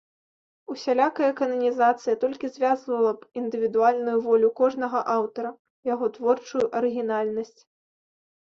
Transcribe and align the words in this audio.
Усялякая 0.75 1.27
кананізацыя 1.41 2.15
толькі 2.23 2.49
звязвала 2.55 3.11
б 3.19 3.29
індывідуальную 3.41 4.15
волю 4.29 4.49
кожнага 4.61 4.99
аўтара, 5.17 5.51
яго 5.93 6.05
творчую 6.17 6.65
арыгінальнасць. 6.81 7.55